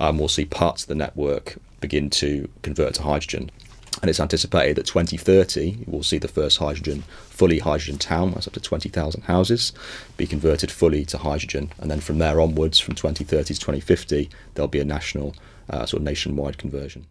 um, 0.00 0.18
we'll 0.18 0.28
see 0.28 0.44
parts 0.44 0.82
of 0.82 0.88
the 0.88 0.94
network 0.94 1.56
begin 1.80 2.10
to 2.10 2.48
convert 2.60 2.94
to 2.94 3.02
hydrogen 3.02 3.50
and 4.00 4.10
it's 4.10 4.20
anticipated 4.20 4.76
that 4.76 4.86
2030 4.86 5.84
we'll 5.86 6.02
see 6.02 6.18
the 6.18 6.28
first 6.28 6.58
hydrogen 6.58 7.02
fully 7.30 7.58
hydrogen 7.58 7.98
town. 7.98 8.32
That's 8.32 8.46
up 8.46 8.52
to 8.54 8.60
20,000 8.60 9.22
houses 9.22 9.72
be 10.16 10.26
converted 10.26 10.70
fully 10.70 11.04
to 11.06 11.18
hydrogen. 11.18 11.72
And 11.78 11.90
then 11.90 12.00
from 12.00 12.18
there 12.18 12.40
onwards 12.40 12.78
from 12.78 12.94
2030 12.94 13.54
to 13.54 13.60
2050 13.60 14.30
there'll 14.54 14.68
be 14.68 14.80
a 14.80 14.84
national 14.84 15.34
uh, 15.68 15.86
sort 15.86 16.00
of 16.00 16.04
nationwide 16.04 16.58
conversion 16.58 17.06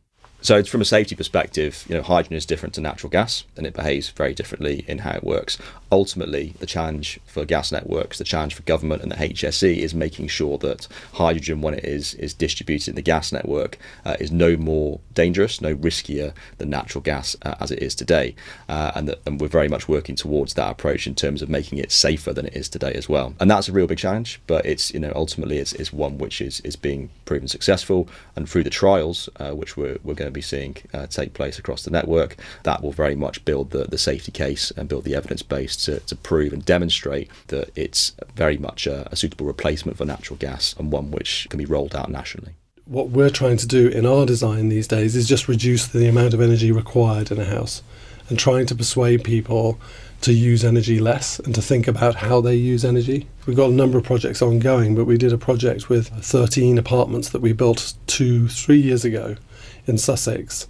so 0.46 0.64
from 0.64 0.82
a 0.82 0.86
safety 0.86 1.16
perspective, 1.16 1.86
you 1.90 1.96
know, 1.96 2.04
hydrogen 2.04 2.38
is 2.38 2.46
different 2.46 2.76
to 2.76 2.82
natural 2.82 3.10
gas 3.10 3.46
and 3.58 3.66
it 3.66 3.74
behaves 3.74 4.10
very 4.10 4.36
differently 4.36 4.86
in 4.88 5.00
how 5.00 5.14
it 5.14 5.24
works. 5.24 5.58
Ultimately, 5.92 6.54
the 6.60 6.68
challenge 6.68 7.20
for 7.26 7.46
gas 7.46 7.72
networks, 7.72 8.20
the 8.20 8.24
challenge 8.24 8.54
for 8.54 8.62
government 8.64 9.02
and 9.02 9.12
the 9.12 9.16
HSE 9.16 9.78
is 9.78 9.96
making 9.96 10.28
sure 10.28 10.60
that 10.60 10.88
hydrogen, 11.14 11.62
when 11.62 11.74
it 11.74 11.84
is 11.84 12.14
is 12.16 12.34
distributed 12.34 12.90
in 12.90 12.96
the 12.96 13.02
gas 13.02 13.32
network, 13.32 13.80
uh, 14.06 14.18
is 14.20 14.32
no 14.32 14.56
more 14.56 15.00
dangerous, 15.16 15.62
no 15.62 15.76
riskier 15.76 16.34
than 16.60 16.70
natural 16.70 17.02
gas 17.02 17.36
uh, 17.42 17.56
as 17.60 17.72
it 17.72 17.80
is 17.80 17.96
today. 17.96 18.36
Uh, 18.70 18.92
and, 18.94 19.08
that, 19.08 19.22
and 19.26 19.42
we're 19.42 19.48
very 19.48 19.68
much 19.68 19.88
working 19.88 20.16
towards 20.16 20.54
that 20.54 20.70
approach 20.70 21.08
in 21.08 21.16
terms 21.16 21.42
of 21.42 21.50
making 21.50 21.80
it 21.80 21.92
safer 21.92 22.34
than 22.34 22.46
it 22.46 22.56
is 22.56 22.70
today 22.70 22.94
as 22.94 23.10
well. 23.10 23.34
And 23.40 23.50
that's 23.50 23.68
a 23.68 23.72
real 23.72 23.88
big 23.88 23.98
challenge, 23.98 24.40
but 24.46 24.64
it's 24.64 24.94
you 24.94 25.00
know 25.00 25.12
ultimately 25.16 25.58
it's, 25.58 25.74
it's 25.74 25.92
one 25.92 26.20
which 26.20 26.40
is 26.40 26.60
is 26.60 26.76
being 26.76 27.10
proven 27.26 27.48
successful. 27.48 28.08
And 28.36 28.48
through 28.48 28.64
the 28.64 28.70
trials, 28.70 29.28
uh, 29.38 29.52
which 29.52 29.76
we're 29.76 29.98
we're 30.04 30.14
going 30.14 30.30
to 30.30 30.35
be 30.36 30.42
seeing 30.42 30.78
uh, 30.94 31.08
take 31.08 31.34
place 31.34 31.58
across 31.58 31.84
the 31.84 31.92
network. 31.92 32.38
That 32.64 32.84
will 32.84 32.92
very 32.92 33.16
much 33.16 33.44
build 33.46 33.72
the, 33.72 33.86
the 33.86 33.98
safety 33.98 34.32
case 34.32 34.72
and 34.72 34.88
build 34.88 35.04
the 35.06 35.16
evidence 35.16 35.42
base 35.42 35.76
to, 35.86 36.00
to 36.02 36.16
prove 36.16 36.54
and 36.54 36.64
demonstrate 36.64 37.30
that 37.48 37.72
it's 37.76 38.14
very 38.36 38.58
much 38.58 38.86
a, 38.86 39.12
a 39.12 39.16
suitable 39.16 39.46
replacement 39.46 39.98
for 39.98 40.06
natural 40.06 40.38
gas 40.38 40.76
and 40.78 40.92
one 40.92 41.12
which 41.12 41.48
can 41.50 41.58
be 41.58 41.66
rolled 41.66 41.96
out 41.96 42.12
nationally 42.12 42.54
what 42.86 43.10
we're 43.10 43.32
trying 43.32 43.58
to 43.58 43.66
do 43.66 43.88
in 43.88 44.06
our 44.06 44.28
design 44.28 44.70
these 44.70 44.88
days 44.88 45.16
is 45.16 45.28
just 45.28 45.48
reduce 45.48 45.88
the 45.88 46.08
amount 46.08 46.36
of 46.36 46.42
energy 46.42 46.72
required 46.72 47.32
in 47.32 47.40
a 47.40 47.46
house 47.46 47.82
and 48.30 48.38
trying 48.38 48.66
to 48.68 48.76
persuade 48.76 49.24
people 49.24 49.80
to 50.22 50.34
use 50.34 50.64
energy 50.64 51.00
less 51.00 51.40
and 51.40 51.54
to 51.54 51.62
think 51.62 51.88
about 51.88 52.16
how 52.16 52.42
they 52.42 52.56
use 52.56 52.86
energy. 52.86 53.28
We've 53.46 53.58
got 53.58 53.70
a 53.70 53.74
number 53.74 53.98
of 53.98 54.04
projects 54.04 54.42
ongoing, 54.42 54.96
but 54.96 55.06
we 55.06 55.18
did 55.18 55.34
a 55.34 55.38
project 55.38 55.90
with 55.90 56.08
13 56.08 56.78
apartments 56.78 57.30
that 57.30 57.42
we 57.42 57.54
built 57.54 57.94
two, 58.08 58.48
three 58.48 58.80
years 58.80 59.06
ago 59.06 59.36
in 59.86 59.98
Sussex. 59.98 60.68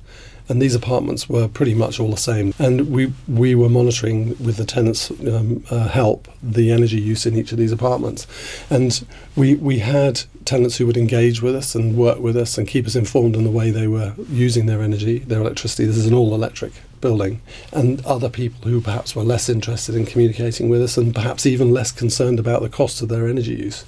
And 0.47 0.61
these 0.61 0.75
apartments 0.75 1.27
were 1.27 1.47
pretty 1.47 1.73
much 1.73 1.99
all 1.99 2.11
the 2.11 2.17
same. 2.17 2.53
And 2.59 2.91
we, 2.91 3.11
we 3.27 3.55
were 3.55 3.69
monitoring 3.69 4.29
with 4.43 4.57
the 4.57 4.65
tenants' 4.65 5.09
um, 5.09 5.63
uh, 5.71 5.87
help 5.87 6.27
the 6.43 6.71
energy 6.71 7.01
use 7.01 7.25
in 7.25 7.35
each 7.35 7.51
of 7.51 7.57
these 7.57 7.71
apartments. 7.71 8.27
And 8.69 9.07
we, 9.35 9.55
we 9.55 9.79
had 9.79 10.21
tenants 10.45 10.77
who 10.77 10.85
would 10.85 10.97
engage 10.97 11.41
with 11.41 11.55
us 11.55 11.73
and 11.73 11.97
work 11.97 12.19
with 12.19 12.37
us 12.37 12.59
and 12.59 12.67
keep 12.67 12.85
us 12.85 12.95
informed 12.95 13.35
in 13.35 13.43
the 13.43 13.49
way 13.49 13.71
they 13.71 13.87
were 13.87 14.13
using 14.29 14.67
their 14.67 14.83
energy, 14.83 15.19
their 15.19 15.41
electricity. 15.41 15.85
This 15.85 15.97
is 15.97 16.05
an 16.05 16.13
all 16.13 16.35
electric 16.35 16.73
building, 17.01 17.41
and 17.71 18.03
other 18.05 18.29
people 18.29 18.69
who 18.69 18.81
perhaps 18.81 19.15
were 19.15 19.23
less 19.23 19.49
interested 19.49 19.95
in 19.95 20.05
communicating 20.05 20.69
with 20.69 20.81
us 20.81 20.97
and 20.97 21.13
perhaps 21.13 21.45
even 21.45 21.71
less 21.71 21.91
concerned 21.91 22.39
about 22.39 22.61
the 22.61 22.69
cost 22.69 23.01
of 23.01 23.09
their 23.09 23.27
energy 23.27 23.55
use. 23.55 23.83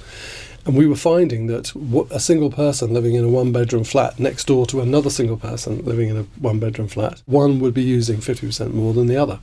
And 0.68 0.76
we 0.76 0.86
were 0.86 0.98
finding 0.98 1.48
that 1.48 1.74
a 2.12 2.20
single 2.20 2.52
person 2.52 2.94
living 2.94 3.16
in 3.16 3.24
a 3.24 3.30
one 3.30 3.54
bedroom 3.54 3.86
flat 3.86 4.20
next 4.20 4.48
door 4.48 4.66
to 4.66 4.82
another 4.82 5.10
single 5.10 5.38
person 5.38 5.84
living 5.86 6.10
in 6.10 6.18
a 6.18 6.24
one 6.38 6.60
bedroom 6.60 6.90
flat, 6.90 7.22
one 7.26 7.62
would 7.62 7.74
be 7.74 7.84
using 7.84 8.18
50% 8.18 8.74
more 8.74 8.94
than 8.94 9.08
the 9.08 9.16
other. 9.16 9.40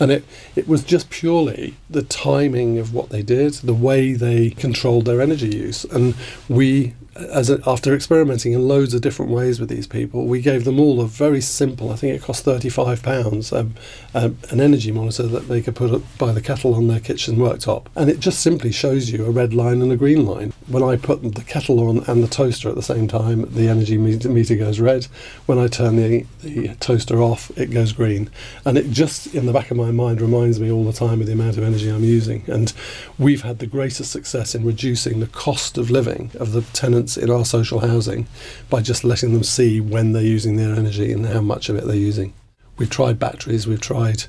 And 0.00 0.10
it, 0.10 0.24
it 0.56 0.66
was 0.66 0.82
just 0.82 1.10
purely 1.10 1.76
the 1.88 2.02
timing 2.02 2.80
of 2.80 2.92
what 2.92 3.10
they 3.10 3.22
did, 3.22 3.54
the 3.54 3.72
way 3.72 4.14
they 4.14 4.50
controlled 4.50 5.04
their 5.04 5.20
energy 5.20 5.54
use. 5.54 5.84
And 5.84 6.16
we 6.48 6.94
as 7.16 7.50
a, 7.50 7.60
after 7.66 7.94
experimenting 7.94 8.52
in 8.52 8.66
loads 8.66 8.94
of 8.94 9.00
different 9.00 9.30
ways 9.30 9.60
with 9.60 9.68
these 9.68 9.86
people, 9.86 10.26
we 10.26 10.40
gave 10.40 10.64
them 10.64 10.80
all 10.80 11.00
a 11.00 11.06
very 11.06 11.40
simple. 11.40 11.90
I 11.90 11.96
think 11.96 12.14
it 12.14 12.22
cost 12.22 12.44
thirty 12.44 12.68
five 12.68 13.02
pounds, 13.02 13.52
um, 13.52 13.74
um, 14.14 14.38
an 14.50 14.60
energy 14.60 14.92
monitor 14.92 15.24
that 15.24 15.48
they 15.48 15.62
could 15.62 15.76
put 15.76 16.02
by 16.18 16.32
the 16.32 16.40
kettle 16.40 16.74
on 16.74 16.88
their 16.88 17.00
kitchen 17.00 17.36
worktop, 17.36 17.86
and 17.94 18.10
it 18.10 18.20
just 18.20 18.40
simply 18.40 18.72
shows 18.72 19.10
you 19.10 19.24
a 19.24 19.30
red 19.30 19.54
line 19.54 19.82
and 19.82 19.92
a 19.92 19.96
green 19.96 20.26
line. 20.26 20.52
When 20.66 20.82
I 20.82 20.96
put 20.96 21.22
the 21.34 21.44
kettle 21.44 21.80
on 21.88 21.98
and 22.08 22.22
the 22.22 22.28
toaster 22.28 22.68
at 22.68 22.74
the 22.74 22.82
same 22.82 23.06
time, 23.06 23.42
the 23.52 23.68
energy 23.68 23.98
meter 23.98 24.56
goes 24.56 24.80
red. 24.80 25.04
When 25.46 25.58
I 25.58 25.68
turn 25.68 25.96
the, 25.96 26.26
the 26.42 26.74
toaster 26.76 27.22
off, 27.22 27.50
it 27.56 27.70
goes 27.70 27.92
green, 27.92 28.30
and 28.64 28.78
it 28.78 28.90
just 28.90 29.34
in 29.34 29.46
the 29.46 29.52
back 29.52 29.70
of 29.70 29.76
my 29.76 29.90
mind 29.90 30.20
reminds 30.20 30.58
me 30.58 30.70
all 30.70 30.84
the 30.84 30.92
time 30.92 31.20
of 31.20 31.26
the 31.26 31.32
amount 31.34 31.58
of 31.58 31.64
energy 31.64 31.88
I'm 31.88 32.04
using. 32.04 32.44
And 32.48 32.72
we've 33.18 33.42
had 33.42 33.58
the 33.58 33.66
greatest 33.66 34.10
success 34.10 34.54
in 34.54 34.64
reducing 34.64 35.20
the 35.20 35.26
cost 35.26 35.78
of 35.78 35.90
living 35.90 36.30
of 36.40 36.52
the 36.52 36.62
tenants 36.62 37.03
in 37.16 37.30
our 37.30 37.44
social 37.44 37.80
housing 37.80 38.26
by 38.70 38.80
just 38.80 39.04
letting 39.04 39.32
them 39.32 39.44
see 39.44 39.80
when 39.80 40.12
they're 40.12 40.22
using 40.22 40.56
their 40.56 40.74
energy 40.74 41.12
and 41.12 41.26
how 41.26 41.40
much 41.40 41.68
of 41.68 41.76
it 41.76 41.86
they're 41.86 41.94
using. 41.94 42.32
We've 42.76 42.90
tried 42.90 43.18
batteries, 43.18 43.66
we've 43.66 43.80
tried 43.80 44.24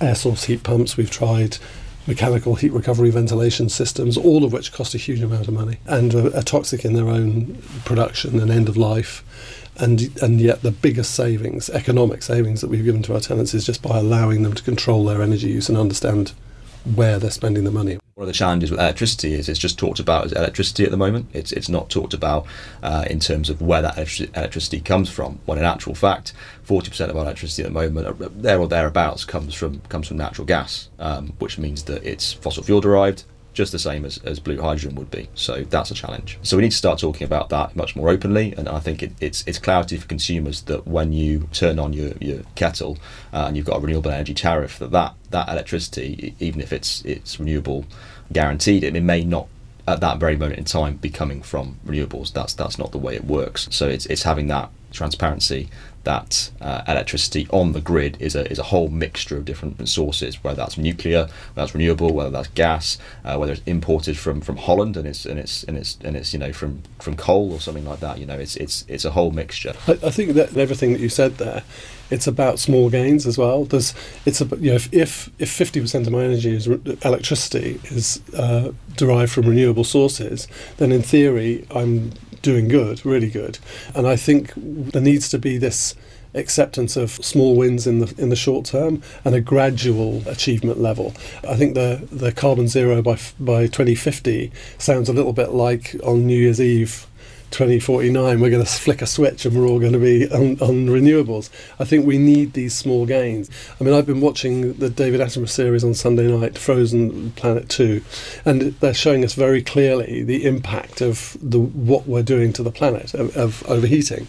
air 0.00 0.14
source 0.14 0.44
heat 0.44 0.62
pumps, 0.62 0.96
we've 0.96 1.10
tried 1.10 1.58
mechanical 2.06 2.54
heat 2.54 2.72
recovery 2.72 3.10
ventilation 3.10 3.68
systems, 3.68 4.16
all 4.16 4.44
of 4.44 4.52
which 4.52 4.72
cost 4.72 4.94
a 4.94 4.98
huge 4.98 5.22
amount 5.22 5.48
of 5.48 5.54
money 5.54 5.78
and 5.86 6.14
are, 6.14 6.36
are 6.36 6.42
toxic 6.42 6.84
in 6.84 6.92
their 6.92 7.08
own 7.08 7.62
production 7.84 8.40
and 8.40 8.50
end 8.50 8.68
of 8.68 8.76
life. 8.76 9.24
And, 9.76 10.16
and 10.22 10.40
yet, 10.40 10.62
the 10.62 10.70
biggest 10.70 11.14
savings, 11.14 11.68
economic 11.70 12.22
savings 12.22 12.60
that 12.60 12.70
we've 12.70 12.84
given 12.84 13.02
to 13.04 13.14
our 13.14 13.20
tenants 13.20 13.54
is 13.54 13.66
just 13.66 13.82
by 13.82 13.98
allowing 13.98 14.42
them 14.42 14.52
to 14.54 14.62
control 14.62 15.04
their 15.04 15.20
energy 15.20 15.48
use 15.48 15.68
and 15.68 15.76
understand 15.76 16.32
where 16.94 17.18
they're 17.18 17.30
spending 17.30 17.64
the 17.64 17.70
money. 17.70 17.98
One 18.14 18.24
of 18.24 18.26
the 18.28 18.32
challenges 18.32 18.70
with 18.70 18.78
electricity 18.78 19.34
is 19.34 19.48
it's 19.48 19.58
just 19.58 19.78
talked 19.78 19.98
about 19.98 20.26
as 20.26 20.32
electricity 20.32 20.84
at 20.84 20.90
the 20.90 20.96
moment. 20.96 21.26
It's 21.32 21.50
it's 21.52 21.68
not 21.68 21.90
talked 21.90 22.14
about 22.14 22.46
uh, 22.82 23.04
in 23.10 23.18
terms 23.18 23.50
of 23.50 23.60
where 23.60 23.82
that 23.82 23.98
electricity 23.98 24.80
comes 24.80 25.10
from. 25.10 25.40
When 25.46 25.58
in 25.58 25.64
actual 25.64 25.94
fact, 25.94 26.32
forty 26.62 26.90
percent 26.90 27.10
of 27.10 27.16
our 27.16 27.24
electricity 27.24 27.62
at 27.62 27.68
the 27.68 27.74
moment, 27.74 28.06
uh, 28.06 28.28
there 28.30 28.60
or 28.60 28.68
thereabouts, 28.68 29.24
comes 29.24 29.54
from 29.54 29.80
comes 29.88 30.06
from 30.08 30.16
natural 30.16 30.46
gas, 30.46 30.88
um, 30.98 31.32
which 31.38 31.58
means 31.58 31.84
that 31.84 32.04
it's 32.04 32.32
fossil 32.32 32.62
fuel 32.62 32.80
derived 32.80 33.24
just 33.54 33.72
the 33.72 33.78
same 33.78 34.04
as, 34.04 34.18
as 34.18 34.38
blue 34.40 34.60
hydrogen 34.60 34.96
would 34.96 35.10
be. 35.10 35.28
So 35.34 35.62
that's 35.62 35.90
a 35.90 35.94
challenge. 35.94 36.38
So 36.42 36.56
we 36.56 36.62
need 36.64 36.72
to 36.72 36.76
start 36.76 36.98
talking 36.98 37.24
about 37.24 37.48
that 37.48 37.74
much 37.74 37.96
more 37.96 38.10
openly. 38.10 38.52
And 38.56 38.68
I 38.68 38.80
think 38.80 39.02
it, 39.02 39.12
it's 39.20 39.44
it's 39.46 39.58
clarity 39.58 39.96
for 39.96 40.06
consumers 40.06 40.62
that 40.62 40.86
when 40.86 41.12
you 41.12 41.48
turn 41.52 41.78
on 41.78 41.92
your, 41.92 42.12
your 42.20 42.42
kettle 42.56 42.98
uh, 43.32 43.44
and 43.46 43.56
you've 43.56 43.66
got 43.66 43.78
a 43.78 43.80
renewable 43.80 44.10
energy 44.10 44.34
tariff, 44.34 44.78
that, 44.80 44.90
that 44.90 45.14
that 45.30 45.48
electricity, 45.48 46.34
even 46.40 46.60
if 46.60 46.72
it's 46.72 47.02
it's 47.04 47.38
renewable 47.38 47.86
guaranteed, 48.32 48.84
it, 48.84 48.94
may 49.02 49.24
not 49.24 49.46
at 49.86 50.00
that 50.00 50.18
very 50.18 50.36
moment 50.36 50.58
in 50.58 50.64
time 50.64 50.96
be 50.96 51.10
coming 51.10 51.42
from 51.42 51.78
renewables. 51.86 52.32
That's 52.32 52.54
that's 52.54 52.78
not 52.78 52.92
the 52.92 52.98
way 52.98 53.14
it 53.14 53.24
works. 53.24 53.68
So 53.70 53.88
it's 53.88 54.06
it's 54.06 54.24
having 54.24 54.48
that 54.48 54.70
transparency 54.90 55.68
that 56.04 56.50
uh, 56.60 56.82
electricity 56.86 57.46
on 57.50 57.72
the 57.72 57.80
grid 57.80 58.16
is 58.20 58.34
a, 58.34 58.50
is 58.50 58.58
a 58.58 58.64
whole 58.64 58.88
mixture 58.88 59.36
of 59.36 59.44
different 59.44 59.88
sources, 59.88 60.42
whether 60.42 60.56
that's 60.56 60.78
nuclear, 60.78 61.22
whether 61.22 61.32
that's 61.54 61.74
renewable, 61.74 62.12
whether 62.12 62.30
that's 62.30 62.48
gas, 62.48 62.98
uh, 63.24 63.36
whether 63.36 63.52
it's 63.52 63.62
imported 63.66 64.16
from, 64.16 64.40
from 64.40 64.56
Holland 64.56 64.96
and 64.96 65.06
it's 65.06 65.26
and 65.26 65.38
it's 65.38 65.64
and 65.64 65.76
it's 65.76 65.98
and 66.04 66.16
it's 66.16 66.32
you 66.32 66.38
know 66.38 66.52
from, 66.52 66.82
from 67.00 67.16
coal 67.16 67.52
or 67.52 67.60
something 67.60 67.84
like 67.84 68.00
that. 68.00 68.18
You 68.18 68.26
know, 68.26 68.38
it's 68.38 68.56
it's 68.56 68.84
it's 68.88 69.04
a 69.04 69.10
whole 69.10 69.30
mixture. 69.30 69.74
I, 69.86 69.92
I 69.92 70.10
think 70.10 70.34
that 70.34 70.56
everything 70.56 70.92
that 70.92 71.00
you 71.00 71.08
said 71.08 71.38
there, 71.38 71.62
it's 72.10 72.26
about 72.26 72.58
small 72.58 72.90
gains 72.90 73.26
as 73.26 73.38
well. 73.38 73.64
There's 73.64 73.94
it's 74.24 74.40
a 74.40 74.46
you 74.56 74.70
know 74.70 74.76
if 74.76 74.92
if 74.92 75.30
if 75.38 75.50
fifty 75.50 75.80
percent 75.80 76.06
of 76.06 76.12
my 76.12 76.22
energy 76.24 76.54
is 76.54 76.68
re- 76.68 76.98
electricity 77.02 77.80
is 77.84 78.20
uh, 78.36 78.72
derived 78.96 79.32
from 79.32 79.48
renewable 79.48 79.84
sources, 79.84 80.48
then 80.76 80.92
in 80.92 81.02
theory 81.02 81.66
I'm 81.70 82.12
doing 82.44 82.68
good, 82.68 83.04
really 83.04 83.30
good. 83.30 83.58
And 83.94 84.06
I 84.06 84.14
think 84.14 84.52
there 84.54 85.02
needs 85.02 85.28
to 85.30 85.38
be 85.38 85.58
this 85.58 85.96
acceptance 86.34 86.96
of 86.96 87.10
small 87.24 87.56
wins 87.56 87.86
in 87.86 88.00
the 88.00 88.12
in 88.18 88.28
the 88.28 88.36
short 88.36 88.66
term 88.66 89.02
and 89.24 89.34
a 89.34 89.40
gradual 89.40 90.22
achievement 90.28 90.80
level. 90.80 91.14
I 91.48 91.56
think 91.56 91.74
the 91.74 92.06
the 92.12 92.32
carbon 92.32 92.68
zero 92.68 93.02
by 93.02 93.18
by 93.40 93.66
2050 93.66 94.52
sounds 94.78 95.08
a 95.08 95.12
little 95.12 95.32
bit 95.32 95.50
like 95.50 95.96
on 96.04 96.26
New 96.26 96.38
Year's 96.38 96.60
Eve 96.60 97.06
2049 97.54 98.40
we're 98.40 98.50
going 98.50 98.64
to 98.64 98.68
flick 98.68 99.00
a 99.00 99.06
switch 99.06 99.46
and 99.46 99.56
we're 99.56 99.68
all 99.68 99.78
going 99.78 99.92
to 99.92 99.98
be 100.00 100.28
on, 100.30 100.58
on, 100.60 100.88
renewables. 100.88 101.50
I 101.78 101.84
think 101.84 102.04
we 102.04 102.18
need 102.18 102.52
these 102.52 102.74
small 102.74 103.06
gains. 103.06 103.48
I 103.80 103.84
mean, 103.84 103.94
I've 103.94 104.06
been 104.06 104.20
watching 104.20 104.72
the 104.74 104.90
David 104.90 105.20
Attenborough 105.20 105.48
series 105.48 105.84
on 105.84 105.94
Sunday 105.94 106.26
night, 106.26 106.58
Frozen 106.58 107.30
Planet 107.32 107.68
2, 107.68 108.02
and 108.44 108.60
they're 108.80 108.92
showing 108.92 109.24
us 109.24 109.34
very 109.34 109.62
clearly 109.62 110.24
the 110.24 110.44
impact 110.44 111.00
of 111.00 111.36
the 111.40 111.60
what 111.60 112.08
we're 112.08 112.24
doing 112.24 112.52
to 112.54 112.64
the 112.64 112.72
planet 112.72 113.14
of, 113.14 113.36
of 113.36 113.64
overheating 113.68 114.26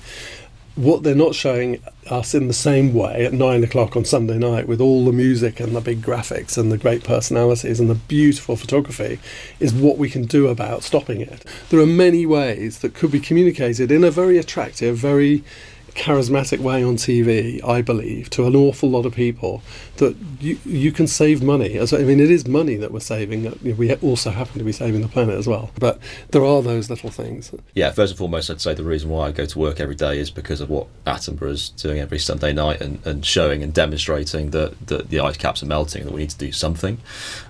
what 0.76 1.04
they're 1.04 1.16
not 1.16 1.34
showing 1.34 1.82
us 2.10 2.36
in 2.36 2.48
the 2.48 2.54
same 2.54 2.94
way 2.94 3.26
at 3.26 3.34
nine 3.34 3.64
o'clock 3.64 3.96
on 3.96 4.04
Sunday 4.04 4.38
night 4.38 4.68
with 4.68 4.82
all 4.82 5.06
the 5.06 5.12
music 5.12 5.60
and 5.60 5.76
the 5.76 5.82
big 5.82 6.02
graphics 6.02 6.58
and 6.58 6.72
the 6.72 6.78
great 6.78 7.04
personalities 7.04 7.80
and 7.80 7.90
the 7.90 7.96
beautiful 7.96 8.56
photography 8.56 9.20
is 9.60 9.74
what 9.74 9.98
we 9.98 10.10
can 10.10 10.26
do 10.26 10.48
about 10.48 10.84
stopping 10.84 11.22
it. 11.22 11.46
There 11.70 11.80
are 11.80 11.86
many 11.86 12.26
ways 12.26 12.80
that 12.80 12.94
could 12.94 13.12
be 13.12 13.20
communicated 13.20 13.92
in 13.92 14.04
a 14.04 14.12
very 14.12 14.38
attractive, 14.38 14.98
very 14.98 15.44
charismatic 15.96 16.60
way 16.60 16.84
on 16.84 16.98
TV, 16.98 17.64
I 17.64 17.82
believe, 17.82 18.30
to 18.32 18.46
an 18.46 18.56
awful 18.56 18.90
lot 18.90 19.06
of 19.06 19.14
people 19.14 19.64
that 19.98 20.16
you 20.40 20.60
you 20.66 20.92
can 20.92 21.08
save 21.08 21.42
money. 21.42 21.80
I 21.80 21.86
mean, 22.00 22.20
it 22.20 22.30
is 22.30 22.48
money 22.48 22.76
that 22.76 22.92
we're 22.92 23.00
saving. 23.00 23.58
We 23.64 23.96
also 23.96 24.30
happen 24.32 24.60
to 24.60 24.64
be 24.64 24.74
saving 24.74 25.02
the 25.02 25.08
planet 25.08 25.36
as 25.36 25.48
well. 25.48 25.72
But 25.80 26.00
there 26.32 26.44
are 26.44 26.62
those 26.62 26.90
little 26.90 27.10
things. 27.10 27.52
Yeah, 27.74 27.92
first 27.92 28.12
and 28.12 28.18
foremost, 28.18 28.50
I'd 28.50 28.62
say 28.62 28.74
the 28.74 28.84
reason 28.84 29.10
why 29.10 29.28
I 29.28 29.32
go 29.32 29.46
to 29.46 29.60
work 29.60 29.80
every 29.80 29.96
day 29.96 30.20
is 30.20 30.30
because 30.30 30.62
of 30.62 30.70
what 30.70 30.88
Attenborough 31.06 31.52
is 31.52 31.70
doing 31.70 32.00
every 32.00 32.20
Sunday 32.20 32.52
night 32.52 32.82
and, 32.82 33.06
and 33.06 33.26
showing 33.26 33.64
and 33.64 33.74
demonstrating 33.74 34.52
that, 34.52 34.88
that 34.88 35.10
the 35.10 35.22
ice 35.22 35.38
caps 35.38 35.64
are 35.64 35.68
melting 35.68 36.02
and 36.02 36.10
that 36.10 36.14
we 36.14 36.22
need 36.22 36.30
to 36.32 36.38
do 36.38 36.52
something. 36.52 37.00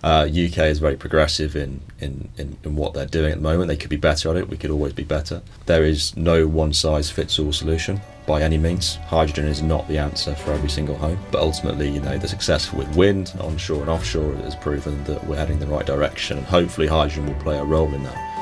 Uh, 0.03 0.27
UK 0.29 0.59
is 0.69 0.79
very 0.79 0.95
progressive 0.95 1.55
in, 1.55 1.81
in, 1.99 2.29
in, 2.37 2.57
in 2.63 2.75
what 2.75 2.93
they're 2.93 3.05
doing 3.07 3.31
at 3.31 3.37
the 3.37 3.43
moment. 3.43 3.67
They 3.67 3.77
could 3.77 3.89
be 3.89 3.97
better 3.97 4.29
at 4.29 4.37
it. 4.37 4.49
We 4.49 4.57
could 4.57 4.71
always 4.71 4.93
be 4.93 5.03
better. 5.03 5.41
There 5.65 5.83
is 5.83 6.15
no 6.15 6.47
one 6.47 6.73
size 6.73 7.09
fits 7.09 7.39
all 7.39 7.51
solution 7.51 8.01
by 8.25 8.41
any 8.41 8.57
means. 8.57 8.95
Hydrogen 9.07 9.45
is 9.45 9.61
not 9.61 9.87
the 9.87 9.97
answer 9.97 10.35
for 10.35 10.51
every 10.51 10.69
single 10.69 10.95
home, 10.95 11.19
but 11.31 11.41
ultimately, 11.41 11.89
you 11.89 12.01
know, 12.01 12.17
the 12.17 12.27
success 12.27 12.73
with 12.73 12.95
wind, 12.95 13.33
onshore 13.39 13.81
and 13.81 13.89
offshore, 13.89 14.35
has 14.37 14.55
proven 14.55 15.03
that 15.05 15.25
we're 15.25 15.37
heading 15.37 15.59
the 15.59 15.67
right 15.67 15.85
direction, 15.85 16.37
and 16.37 16.47
hopefully, 16.47 16.87
hydrogen 16.87 17.27
will 17.27 17.41
play 17.41 17.57
a 17.57 17.63
role 17.63 17.93
in 17.93 18.03
that. 18.03 18.34